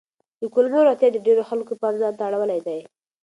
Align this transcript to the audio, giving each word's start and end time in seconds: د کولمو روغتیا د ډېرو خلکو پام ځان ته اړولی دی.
د 0.41 0.43
کولمو 0.53 0.85
روغتیا 0.87 1.09
د 1.11 1.17
ډېرو 1.25 1.43
خلکو 1.49 1.73
پام 1.81 1.93
ځان 2.01 2.13
ته 2.19 2.23
اړولی 2.27 2.59
دی. 2.65 2.79